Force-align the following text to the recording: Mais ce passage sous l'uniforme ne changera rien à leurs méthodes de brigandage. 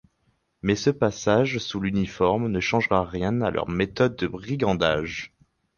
Mais 0.63 0.75
ce 0.75 0.89
passage 0.89 1.59
sous 1.59 1.79
l'uniforme 1.79 2.47
ne 2.47 2.59
changera 2.59 3.03
rien 3.05 3.41
à 3.41 3.51
leurs 3.51 3.69
méthodes 3.69 4.15
de 4.15 4.25
brigandage. 4.25 5.31